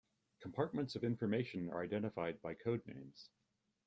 [0.41, 3.29] Compartments of information are identified by code names.